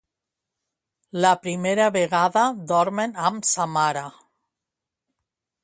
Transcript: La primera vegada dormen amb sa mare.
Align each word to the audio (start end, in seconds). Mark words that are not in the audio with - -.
La 1.25 1.33
primera 1.43 1.89
vegada 1.97 2.45
dormen 2.71 3.15
amb 3.29 3.47
sa 3.51 3.69
mare. 3.75 4.07